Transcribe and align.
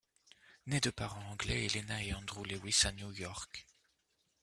Né 0.65 0.79
de 0.79 0.89
parents 0.89 1.29
anglais, 1.29 1.65
Helena 1.65 2.01
et 2.03 2.11
Andrew 2.11 2.43
Lewis 2.43 2.79
à 2.87 2.91
New 2.91 3.11
York. 3.11 3.67